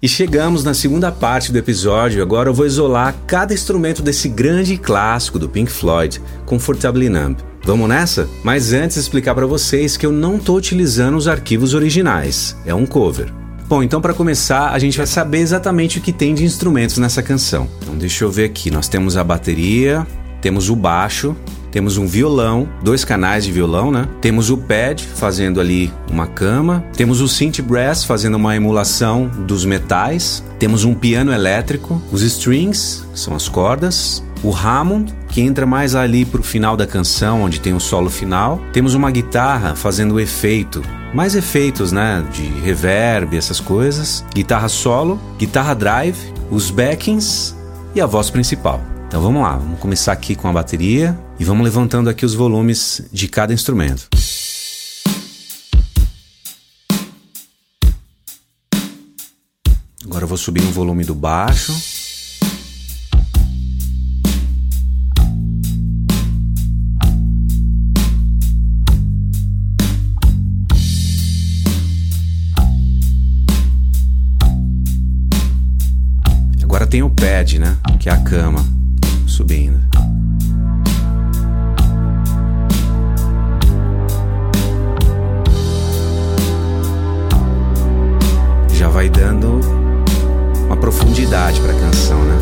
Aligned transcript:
E 0.00 0.06
chegamos 0.06 0.62
na 0.62 0.74
segunda 0.74 1.10
parte 1.10 1.50
do 1.50 1.58
episódio. 1.58 2.22
Agora 2.22 2.48
eu 2.48 2.54
vou 2.54 2.64
isolar 2.64 3.16
cada 3.26 3.52
instrumento 3.52 4.00
desse 4.00 4.28
grande 4.28 4.78
clássico 4.78 5.40
do 5.40 5.48
Pink 5.48 5.72
Floyd, 5.72 6.22
Comfortably 6.46 7.08
Numb. 7.08 7.36
Vamos 7.64 7.88
nessa? 7.88 8.28
Mas 8.44 8.72
antes 8.72 8.96
explicar 8.96 9.34
para 9.34 9.44
vocês 9.44 9.96
que 9.96 10.06
eu 10.06 10.12
não 10.12 10.36
estou 10.36 10.56
utilizando 10.56 11.16
os 11.16 11.26
arquivos 11.26 11.74
originais, 11.74 12.56
é 12.64 12.72
um 12.72 12.86
cover. 12.86 13.34
Bom, 13.66 13.82
então 13.82 14.00
para 14.00 14.14
começar, 14.14 14.68
a 14.68 14.78
gente 14.78 14.96
vai 14.96 15.06
saber 15.06 15.38
exatamente 15.38 15.98
o 15.98 16.00
que 16.00 16.12
tem 16.12 16.32
de 16.32 16.44
instrumentos 16.44 16.98
nessa 16.98 17.20
canção. 17.20 17.68
Então 17.82 17.96
deixa 17.96 18.22
eu 18.22 18.30
ver 18.30 18.44
aqui, 18.44 18.70
nós 18.70 18.86
temos 18.86 19.16
a 19.16 19.24
bateria, 19.24 20.06
temos 20.40 20.70
o 20.70 20.76
baixo, 20.76 21.34
temos 21.70 21.96
um 21.96 22.06
violão, 22.06 22.68
dois 22.82 23.04
canais 23.04 23.44
de 23.44 23.52
violão, 23.52 23.90
né? 23.90 24.08
Temos 24.20 24.50
o 24.50 24.56
pad 24.56 25.04
fazendo 25.04 25.60
ali 25.60 25.92
uma 26.10 26.26
cama, 26.26 26.84
temos 26.96 27.20
o 27.20 27.28
synth 27.28 27.60
brass 27.60 28.04
fazendo 28.04 28.36
uma 28.36 28.56
emulação 28.56 29.30
dos 29.46 29.64
metais, 29.64 30.42
temos 30.58 30.84
um 30.84 30.94
piano 30.94 31.32
elétrico, 31.32 32.00
os 32.10 32.22
strings, 32.22 33.06
são 33.14 33.34
as 33.34 33.48
cordas, 33.48 34.22
o 34.42 34.54
Hammond, 34.54 35.12
que 35.28 35.40
entra 35.40 35.66
mais 35.66 35.94
ali 35.94 36.24
pro 36.24 36.42
final 36.42 36.76
da 36.76 36.86
canção, 36.86 37.42
onde 37.42 37.60
tem 37.60 37.74
o 37.74 37.80
solo 37.80 38.08
final. 38.08 38.60
Temos 38.72 38.94
uma 38.94 39.10
guitarra 39.10 39.74
fazendo 39.74 40.20
efeito, 40.20 40.82
mais 41.12 41.34
efeitos, 41.34 41.92
né, 41.92 42.24
de 42.32 42.44
reverb, 42.60 43.36
essas 43.36 43.60
coisas. 43.60 44.24
Guitarra 44.34 44.68
solo, 44.68 45.20
guitarra 45.38 45.74
drive, 45.74 46.32
os 46.50 46.70
backings 46.70 47.54
e 47.94 48.00
a 48.00 48.06
voz 48.06 48.30
principal. 48.30 48.80
Então 49.06 49.20
vamos 49.20 49.42
lá, 49.42 49.56
vamos 49.56 49.80
começar 49.80 50.12
aqui 50.12 50.34
com 50.34 50.48
a 50.48 50.52
bateria 50.52 51.18
e 51.38 51.44
vamos 51.44 51.64
levantando 51.64 52.10
aqui 52.10 52.26
os 52.26 52.34
volumes 52.34 53.02
de 53.12 53.28
cada 53.28 53.54
instrumento. 53.54 54.08
Agora 60.04 60.24
eu 60.24 60.28
vou 60.28 60.38
subir 60.38 60.62
o 60.62 60.70
volume 60.72 61.04
do 61.04 61.14
baixo. 61.14 61.72
Agora 76.62 76.86
tem 76.86 77.02
o 77.02 77.10
pad, 77.10 77.58
né? 77.58 77.78
Que 78.00 78.08
é 78.08 78.12
a 78.12 78.20
cama 78.22 78.64
subindo. 79.26 79.87
Vai 88.98 89.08
dando 89.08 89.60
uma 90.66 90.76
profundidade 90.76 91.60
para 91.60 91.70
a 91.70 91.78
canção, 91.78 92.20
né? 92.24 92.36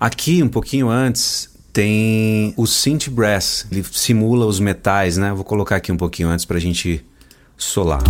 Aqui, 0.00 0.42
um 0.42 0.48
pouquinho 0.48 0.88
antes, 0.88 1.48
tem 1.72 2.52
o 2.56 2.66
synth 2.66 3.10
brass. 3.10 3.64
Ele 3.70 3.84
simula 3.92 4.44
os 4.46 4.58
metais, 4.58 5.16
né? 5.16 5.32
Vou 5.32 5.44
colocar 5.44 5.76
aqui 5.76 5.92
um 5.92 5.96
pouquinho 5.96 6.28
antes 6.28 6.44
para 6.44 6.56
a 6.56 6.60
gente 6.60 7.06
solar. 7.56 8.02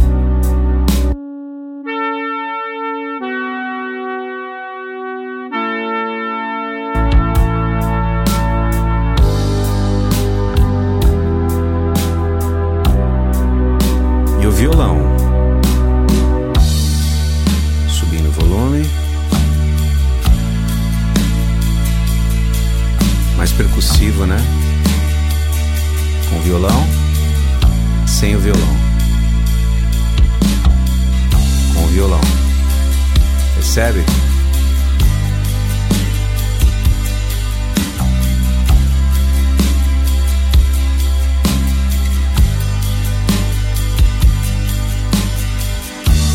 Percebe? 33.54 34.04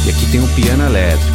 E 0.06 0.09
aqui 0.09 0.25
tem 0.31 0.40
um 0.40 0.47
piano 0.56 0.85
elétrico. 0.85 1.34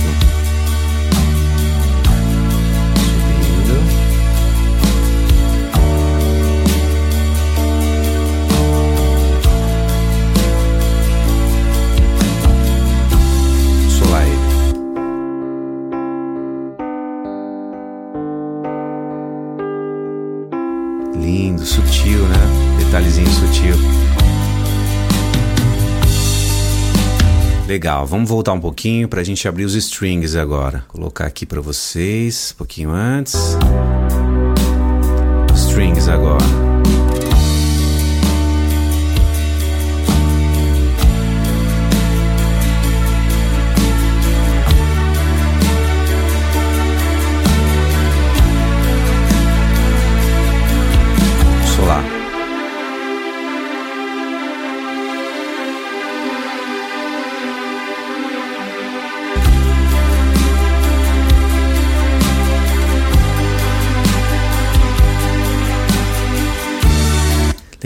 Legal, 27.66 28.06
vamos 28.06 28.28
voltar 28.28 28.53
um 28.53 28.60
pouquinho 28.60 29.09
para 29.09 29.20
a 29.20 29.25
gente 29.25 29.47
abrir 29.47 29.65
os 29.65 29.75
strings 29.75 30.34
agora. 30.34 30.84
Colocar 30.88 31.26
aqui 31.26 31.47
para 31.47 31.60
vocês, 31.60 32.53
um 32.54 32.59
pouquinho 32.59 32.91
antes. 32.91 33.56
Strings 35.54 36.09
agora. 36.09 36.69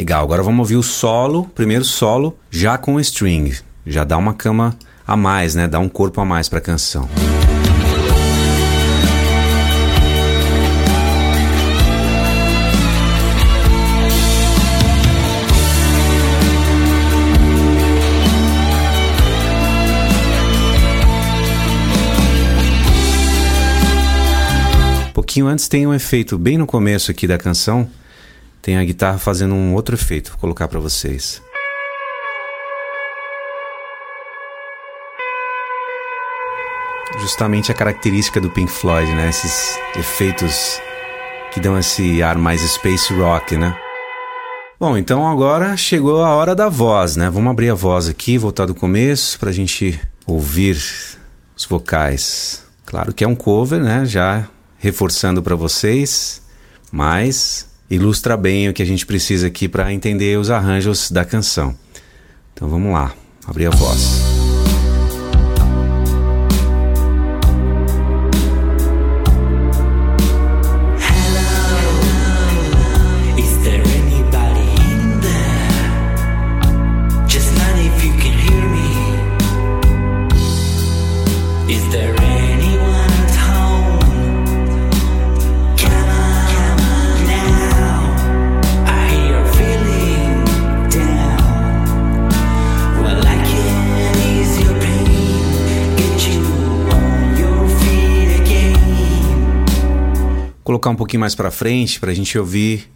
Legal, 0.04 0.22
agora 0.22 0.42
vamos 0.42 0.59
ouvir 0.59 0.76
o 0.76 0.82
solo, 0.82 1.47
primeiro 1.54 1.82
solo, 1.82 2.37
já 2.50 2.76
com 2.76 3.00
string. 3.00 3.56
Já 3.87 4.04
dá 4.04 4.19
uma 4.19 4.34
cama 4.34 4.76
a 5.06 5.16
mais, 5.16 5.54
né? 5.54 5.66
Dá 5.66 5.78
um 5.78 5.88
corpo 5.88 6.20
a 6.20 6.26
mais 6.26 6.47
para 6.47 6.59
a 6.59 6.60
canção. 6.60 7.09
Um 25.09 25.12
pouquinho 25.15 25.47
antes 25.47 25.66
tem 25.66 25.86
um 25.86 25.94
efeito 25.94 26.36
bem 26.36 26.59
no 26.59 26.66
começo 26.66 27.10
aqui 27.10 27.26
da 27.26 27.38
canção 27.38 27.88
tem 28.65 28.79
a 28.79 28.85
guitarra 28.85 29.19
fazendo 29.19 29.55
um 29.55 29.75
outro 29.75 29.95
efeito. 29.95 30.31
Vou 30.31 30.39
colocar 30.39 30.67
para 30.69 30.81
vocês. 30.81 31.43
Justamente 37.21 37.71
a 37.71 37.75
característica 37.75 38.41
do 38.41 38.51
Pink 38.51 38.72
Floyd, 38.72 39.13
né? 39.13 39.28
Esses 39.28 39.78
efeitos 39.95 40.81
que 41.53 41.61
dão 41.61 41.78
esse 41.78 42.22
ar 42.22 42.39
mais 42.39 42.63
space 42.63 43.13
rock, 43.13 43.55
né? 43.55 43.78
Bom, 44.81 44.97
então 44.97 45.28
agora 45.31 45.77
chegou 45.77 46.25
a 46.25 46.31
hora 46.31 46.55
da 46.55 46.71
voz, 46.71 47.17
né? 47.17 47.28
Vamos 47.28 47.51
abrir 47.51 47.69
a 47.69 47.75
voz 47.75 48.09
aqui, 48.09 48.39
voltar 48.39 48.65
do 48.65 48.75
começo 48.75 49.39
para 49.39 49.51
a 49.51 49.53
gente 49.53 50.01
ouvir 50.27 50.77
os 51.55 51.67
vocais. 51.69 52.65
Claro 52.87 53.13
que 53.13 53.25
é 53.25 53.28
um 53.28 53.37
cover, 53.37 53.78
né? 53.78 54.07
Já 54.07 54.49
reforçando 54.78 55.43
para 55.43 55.55
vocês, 55.55 56.41
mas 56.91 57.73
ilustra 57.91 58.36
bem 58.36 58.69
o 58.69 58.72
que 58.72 58.83
a 58.83 58.86
gente 58.86 59.07
precisa 59.07 59.47
aqui 59.47 59.69
para 59.69 59.92
entender 59.92 60.39
os 60.39 60.51
arranjos 60.51 61.10
da 61.10 61.25
canção. 61.25 61.77
Então 62.53 62.69
vamos 62.69 62.92
lá, 62.92 63.13
abrir 63.47 63.66
a 63.66 63.71
voz. 63.71 64.23
Colocar 100.74 100.91
um 100.91 100.97
pouquinho 100.97 101.21
mais 101.21 101.36
para 101.36 101.53
frente 101.53 102.00
pra 102.00 102.12
gente 102.12 102.36
ouvir 102.36 102.91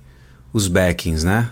os 0.52 0.66
backings, 0.66 1.22
né? 1.22 1.48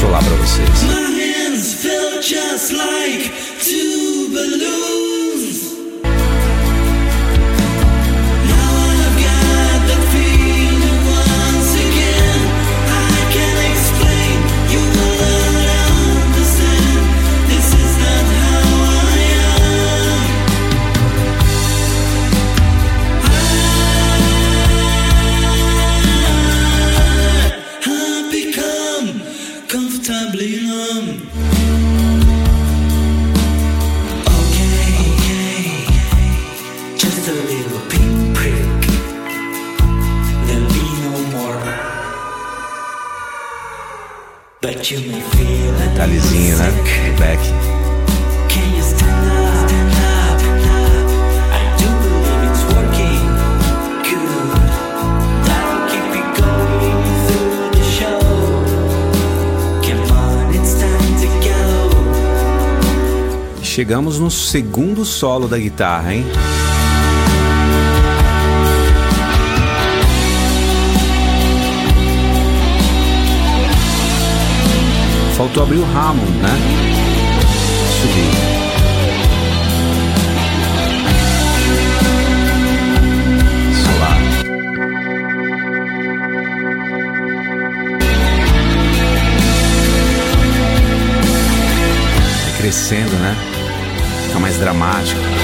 Solar 0.00 0.22
para 0.22 0.34
vocês. 0.36 1.03
Detalhezinho, 45.94 46.56
né? 46.58 46.66
Do 46.66 47.18
back. 47.18 47.63
Chegamos 63.74 64.20
no 64.20 64.30
segundo 64.30 65.04
solo 65.04 65.48
da 65.48 65.58
guitarra, 65.58 66.14
hein? 66.14 66.24
Faltou 75.36 75.64
abrir 75.64 75.78
o 75.78 75.84
Hammond, 75.86 76.30
né? 76.40 76.50
Subir. 78.00 78.53
Mais 95.04 95.43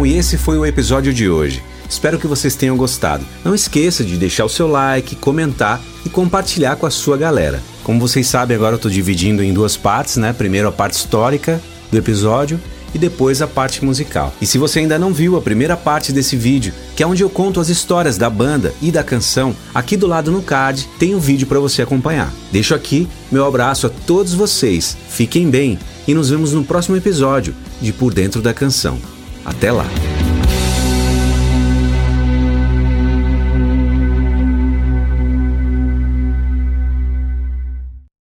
Bom, 0.00 0.06
e 0.06 0.16
esse 0.16 0.38
foi 0.38 0.56
o 0.56 0.64
episódio 0.64 1.12
de 1.12 1.28
hoje. 1.28 1.62
Espero 1.86 2.18
que 2.18 2.26
vocês 2.26 2.54
tenham 2.54 2.74
gostado. 2.74 3.22
Não 3.44 3.54
esqueça 3.54 4.02
de 4.02 4.16
deixar 4.16 4.46
o 4.46 4.48
seu 4.48 4.66
like, 4.66 5.14
comentar 5.14 5.78
e 6.06 6.08
compartilhar 6.08 6.76
com 6.76 6.86
a 6.86 6.90
sua 6.90 7.18
galera. 7.18 7.60
Como 7.84 8.00
vocês 8.00 8.26
sabem, 8.26 8.56
agora 8.56 8.72
eu 8.72 8.76
estou 8.76 8.90
dividindo 8.90 9.42
em 9.42 9.52
duas 9.52 9.76
partes, 9.76 10.16
né? 10.16 10.32
Primeiro 10.32 10.68
a 10.68 10.72
parte 10.72 10.94
histórica 10.94 11.60
do 11.92 11.98
episódio 11.98 12.58
e 12.94 12.98
depois 12.98 13.42
a 13.42 13.46
parte 13.46 13.84
musical. 13.84 14.32
E 14.40 14.46
se 14.46 14.56
você 14.56 14.78
ainda 14.78 14.98
não 14.98 15.12
viu 15.12 15.36
a 15.36 15.42
primeira 15.42 15.76
parte 15.76 16.12
desse 16.14 16.34
vídeo, 16.34 16.72
que 16.96 17.02
é 17.02 17.06
onde 17.06 17.22
eu 17.22 17.28
conto 17.28 17.60
as 17.60 17.68
histórias 17.68 18.16
da 18.16 18.30
banda 18.30 18.72
e 18.80 18.90
da 18.90 19.04
canção, 19.04 19.54
aqui 19.74 19.98
do 19.98 20.06
lado 20.06 20.32
no 20.32 20.40
card 20.40 20.88
tem 20.98 21.14
um 21.14 21.20
vídeo 21.20 21.46
para 21.46 21.60
você 21.60 21.82
acompanhar. 21.82 22.32
Deixo 22.50 22.74
aqui 22.74 23.06
meu 23.30 23.44
abraço 23.44 23.86
a 23.86 23.90
todos 23.90 24.32
vocês. 24.32 24.96
Fiquem 25.10 25.50
bem 25.50 25.78
e 26.08 26.14
nos 26.14 26.30
vemos 26.30 26.54
no 26.54 26.64
próximo 26.64 26.96
episódio 26.96 27.54
de 27.82 27.92
Por 27.92 28.14
Dentro 28.14 28.40
da 28.40 28.54
Canção. 28.54 29.19
Até 29.50 29.72
lá! 29.72 30.09